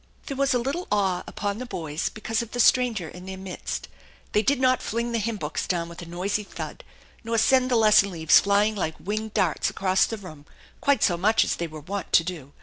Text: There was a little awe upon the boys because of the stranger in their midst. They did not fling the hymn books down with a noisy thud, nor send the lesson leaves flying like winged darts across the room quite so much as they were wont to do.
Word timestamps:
There 0.25 0.35
was 0.35 0.55
a 0.55 0.57
little 0.57 0.87
awe 0.91 1.21
upon 1.27 1.59
the 1.59 1.65
boys 1.67 2.09
because 2.09 2.41
of 2.41 2.53
the 2.53 2.59
stranger 2.59 3.07
in 3.07 3.27
their 3.27 3.37
midst. 3.37 3.87
They 4.31 4.41
did 4.41 4.59
not 4.59 4.81
fling 4.81 5.11
the 5.11 5.19
hymn 5.19 5.37
books 5.37 5.67
down 5.67 5.87
with 5.89 6.01
a 6.01 6.07
noisy 6.07 6.41
thud, 6.43 6.83
nor 7.23 7.37
send 7.37 7.69
the 7.69 7.75
lesson 7.75 8.09
leaves 8.09 8.39
flying 8.39 8.73
like 8.75 8.95
winged 8.99 9.35
darts 9.35 9.69
across 9.69 10.07
the 10.07 10.17
room 10.17 10.47
quite 10.79 11.03
so 11.03 11.17
much 11.17 11.43
as 11.43 11.55
they 11.57 11.67
were 11.67 11.81
wont 11.81 12.11
to 12.13 12.23
do. 12.23 12.51